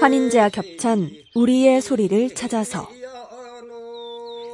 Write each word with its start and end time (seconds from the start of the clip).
환인제와 0.00 0.48
겹찬 0.50 1.10
우리의 1.34 1.80
소리를 1.80 2.34
찾아서 2.34 2.88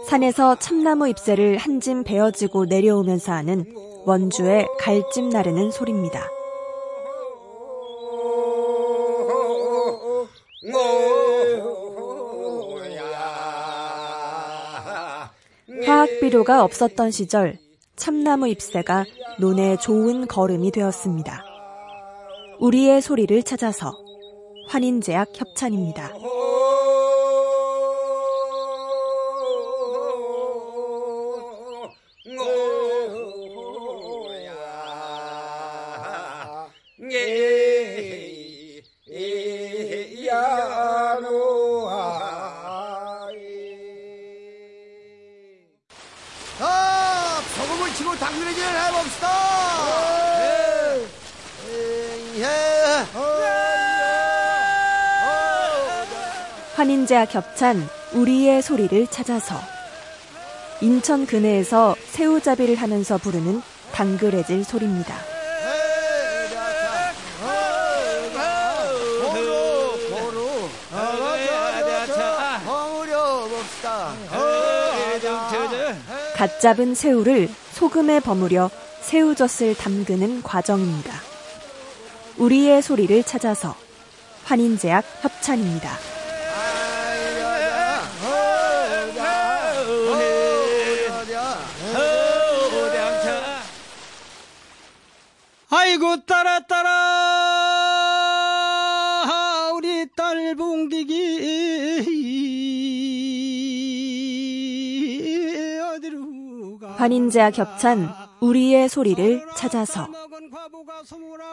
산에서 0.09 0.55
참나무 0.59 1.09
잎새를 1.09 1.57
한 1.59 1.81
짐 1.81 2.05
베어지고 2.05 2.65
내려오면서 2.67 3.33
하는 3.33 3.65
원주의 4.07 4.67
갈집 4.79 5.25
나르는 5.27 5.71
소리입니다. 5.71 6.36
화학비료가 16.17 16.65
없었던 16.65 17.11
시절 17.11 17.59
참나무 17.97 18.49
잎새가 18.49 19.05
논의 19.39 19.79
좋은 19.79 20.27
걸음이 20.27 20.71
되었습니다. 20.71 21.45
우리의 22.59 23.01
소리를 23.03 23.43
찾아서 23.43 23.93
환인제약 24.69 25.29
협찬입니다. 25.35 26.13
환인제와 56.77 57.25
겹찬 57.25 57.89
우리의 58.13 58.61
소리를 58.61 59.07
찾아서 59.07 59.55
인천 60.83 61.27
근해에서 61.27 61.97
새우잡이를 62.11 62.77
하면서 62.77 63.17
부르는 63.17 63.63
당그레질 63.93 64.63
소리입니다. 64.63 65.17
갓 76.37 76.61
잡은 76.61 76.95
새우를 76.95 77.49
소금에 77.73 78.21
버무려 78.21 78.71
새우젓을 79.01 79.75
담그는 79.75 80.43
과정입니다. 80.43 81.15
우리의 82.37 82.83
소리를 82.83 83.23
찾아서 83.23 83.75
환인제약 84.45 85.03
협찬입니다. 85.23 85.97
아이고 95.71 96.27
따라 96.27 96.61
따라 96.61 96.91
우리 99.75 100.07
딸 100.15 100.55
봉디기 100.55 102.16
환인제와 106.97 107.51
겹찬 107.51 108.09
우리의 108.41 108.89
소리를 108.89 109.43
찾아서 109.57 110.09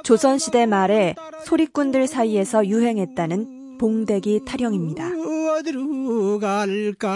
조선시대 0.03 0.65
말에 0.65 1.13
소리꾼들 1.45 2.07
사이에서 2.07 2.65
유행했다는 2.65 3.77
봉대기 3.77 4.41
타령입니다. 4.45 5.09
어디로 5.57 6.39
갈까 6.39 7.11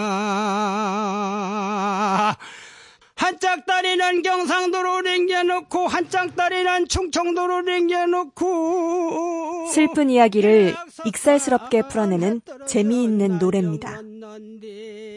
한짝 3.14 3.64
다리는 3.66 4.22
경상도로 4.22 5.00
랭겨놓고 5.00 5.88
한짝 5.88 6.36
다리는 6.36 6.86
충청도로 6.86 7.62
랭겨놓고 7.62 9.66
슬픈 9.72 10.10
이야기를 10.10 10.76
익살스럽게 11.04 11.88
풀어내는 11.88 12.42
재미있는 12.66 13.38
노래입니다. 13.38 14.00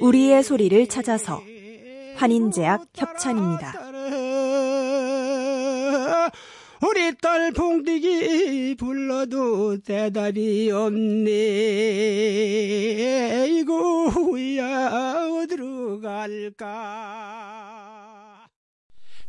우리의 0.01 0.44
소리를 0.44 0.88
찾아서 0.88 1.44
환인제약 2.16 2.88
협찬입니다. 2.95 3.73
우리 6.83 7.16
딸 7.17 7.51
봉디기 7.51 8.75
불러도 8.77 9.81
대답이 9.81 10.71
없네. 10.71 11.29
이고야 13.50 15.27
어디로 15.44 16.01
갈까? 16.01 17.91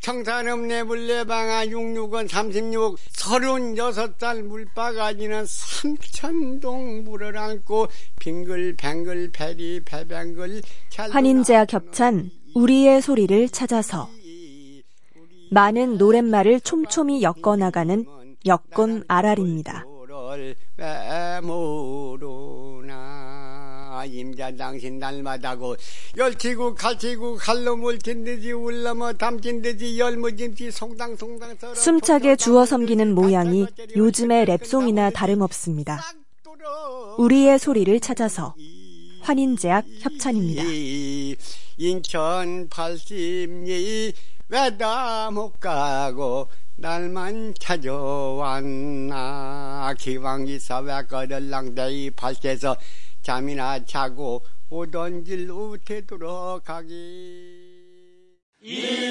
청산읍내 0.00 0.82
물레방아 0.82 1.66
66원 1.66 2.28
36 2.28 2.98
36살 3.16 4.42
물바가지는 4.42 5.44
삼천동 5.46 7.04
물을 7.04 7.36
안고 7.38 7.86
빙글뱅글 8.18 9.30
배리 9.32 9.80
배뱅글 9.84 10.62
환인제와 10.96 11.66
겹찬 11.66 12.30
우리의 12.54 13.00
소리를 13.00 13.48
찾아서 13.48 14.08
많은 15.50 15.98
노랫말을 15.98 16.60
촘촘히 16.60 17.22
엮어 17.22 17.56
나가는 17.56 18.04
엮곤 18.46 19.04
아랄입니다. 19.08 19.84
임자 24.04 24.56
당신 24.56 24.98
날마다고 24.98 25.76
열티고 26.16 26.74
갈티고 26.74 27.36
칼로 27.36 27.76
물킨 27.76 28.24
듯이 28.24 28.50
울러머 28.50 29.12
담긴 29.12 29.62
듯이 29.62 29.98
열무짐지 29.98 30.72
송당송당 30.72 31.56
숨차게 31.74 32.36
주워 32.36 32.66
섬기는 32.66 33.14
모양이 33.14 33.66
요즘의 33.94 34.46
랩송이나 34.46 35.12
다름없습니다. 35.14 36.02
우리의 37.18 37.58
소리를 37.58 38.00
찾아서 38.00 38.54
환인제약 39.20 39.84
협찬입니다. 40.00 40.62
인천 41.82 42.68
80리 42.68 44.14
왜다 44.48 45.32
못 45.32 45.58
가고 45.58 46.48
날만 46.76 47.54
찾아왔나. 47.58 49.12
기왕기사 49.98 50.78
왜 50.78 51.02
거들랑대이 51.02 52.12
밭에서 52.12 52.76
잠이나 53.22 53.84
자고 53.84 54.44
오던 54.70 55.24
길 55.24 55.50
우태도록 55.50 56.62
가기. 56.62 56.94
이야에 58.60 59.02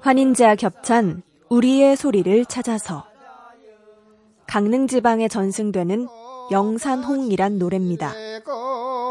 환인제와 0.00 0.56
겹찬 0.56 1.22
우리의 1.52 1.96
소리를 1.96 2.46
찾아서 2.46 3.04
강릉 4.46 4.86
지방에 4.86 5.28
전승되는 5.28 6.08
영산홍이란 6.50 7.58
노래입니다. 7.58 8.14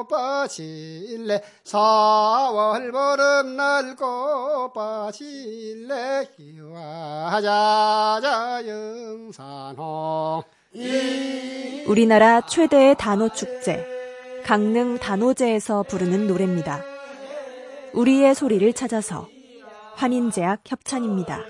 꽃밭일래 0.10 1.40
4월 1.64 2.92
보름날 2.92 3.96
꽃밭일래 4.74 6.30
희화자자 6.36 8.24
영산홍 8.68 10.42
우리나라 11.86 12.42
최대의 12.42 12.96
단오 12.98 13.30
축제 13.30 13.86
강릉 14.44 14.98
단오제에서 14.98 15.84
부르는 15.84 16.26
노래입니다. 16.26 16.84
우리의 17.94 18.34
소리를 18.34 18.74
찾아서 18.74 19.28
환인제약 19.94 20.62
협찬입니다. 20.66 21.46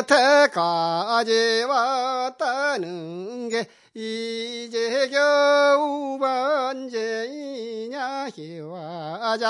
여태까지 0.00 1.64
왔다는 1.68 3.48
게 3.48 3.68
이제 3.94 5.08
겨우 5.08 6.18
반제이냐 6.18 8.28
희화자자여 8.34 9.40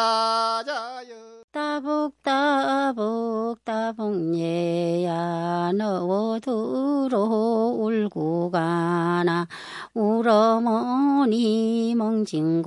따복 1.52 2.22
따복 2.22 3.64
따복 3.64 4.36
예야 4.36 5.72
너워 5.74 6.38
두로 6.40 7.39
울고 7.90 8.50
가나 8.50 9.46
울어머니 9.94 11.94
멍진 11.96 12.62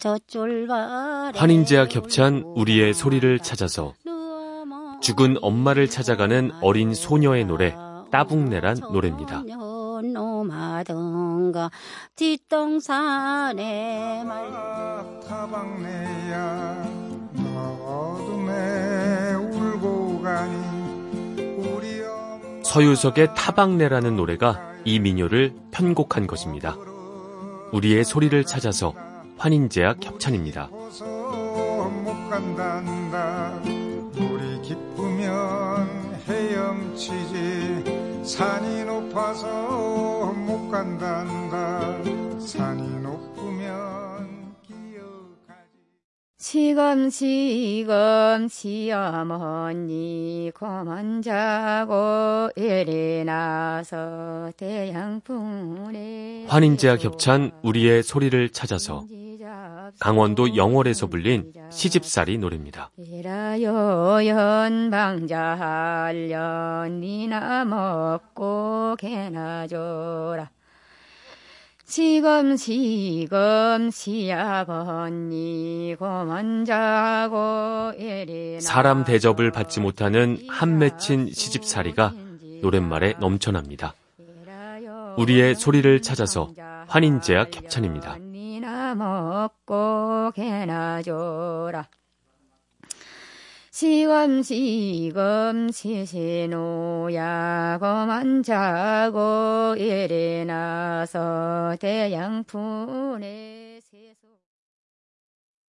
젖줄 0.00 0.66
바라 0.66 1.32
환인제와 1.34 1.88
겹찬 1.88 2.42
우리의 2.56 2.94
소리를 2.94 3.38
찾아서 3.40 3.92
죽은 5.00 5.36
엄마를 5.42 5.88
찾아가는 5.88 6.50
어린 6.62 6.94
소녀의 6.94 7.44
노래 7.44 7.76
따북내란 8.10 8.78
노래입니다. 8.92 9.42
노마던가 10.12 11.70
뒷동산에 12.16 14.24
말 14.24 14.50
타박내야 15.26 16.93
서유석의 22.74 23.36
타박내라는 23.36 24.16
노래가 24.16 24.60
이 24.84 24.98
민요를 24.98 25.54
편곡한 25.70 26.26
것입니다. 26.26 26.76
우리의 27.70 28.02
소리를 28.02 28.44
찾아서 28.46 28.94
기쁘면 34.62 35.88
헤엄치지 36.26 38.24
산이 38.24 38.82
높으면 43.02 44.33
시금시금 46.46 48.48
시어머니 48.50 50.52
고만 50.54 51.22
자고 51.22 52.50
일어나서 52.54 54.50
대양풍에 54.58 56.44
환인제와 56.46 56.98
겹찬 56.98 57.50
우리의 57.62 58.02
소리를 58.02 58.50
찾아서 58.50 59.06
강원도 59.98 60.54
영월에서 60.54 61.06
불린 61.06 61.50
시집살이 61.70 62.36
노래입니다. 62.36 62.90
이라요 62.98 64.26
연방자할련 64.26 67.00
니나 67.00 67.64
먹고 67.64 68.96
개나 68.98 69.66
줘라 69.66 70.50
시금시금 71.94 73.88
시아버니 73.92 75.94
고만 75.96 76.64
자고 76.64 77.92
일어나 77.96 78.58
사람 78.58 79.04
대접을 79.04 79.52
받지 79.52 79.78
못하는 79.78 80.38
한 80.48 80.78
맺힌 80.78 81.30
시집살이가 81.30 82.12
노랫말에 82.62 83.14
넘쳐납니다. 83.20 83.94
우리의 85.16 85.54
소리를 85.54 86.02
찾아서 86.02 86.50
환인제와 86.88 87.44
겹찬입니다. 87.44 88.18
니나 88.18 88.96
먹고 88.96 90.32
개나 90.34 91.00
줘라 91.00 91.86
시금시금 93.84 95.68
시시노야 95.70 97.76
고만 97.78 98.42
자고 98.42 99.74
일어나서 99.76 101.76
대양fun에 101.78 103.63